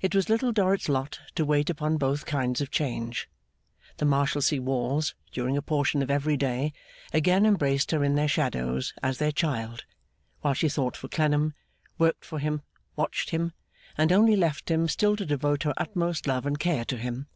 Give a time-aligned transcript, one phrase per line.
[0.00, 3.28] It was Little Dorrit's lot to wait upon both kinds of change.
[3.96, 6.72] The Marshalsea walls, during a portion of every day,
[7.12, 9.84] again embraced her in their shadows as their child,
[10.42, 11.54] while she thought for Clennam,
[11.98, 12.62] worked for him,
[12.94, 13.52] watched him,
[13.98, 17.26] and only left him, still to devote her utmost love and care to him.